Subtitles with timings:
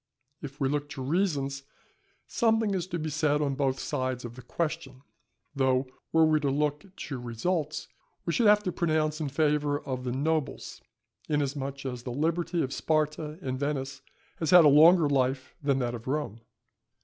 [0.41, 1.61] If we look to reasons,
[2.25, 5.03] something is to be said on both sides of the question;
[5.55, 7.87] though were we to look to results,
[8.25, 10.81] we should have to pronounce in favour of the nobles,
[11.29, 14.01] inasmuch as the liberty of Sparta and Venice
[14.37, 16.41] has had a longer life than that of Rome.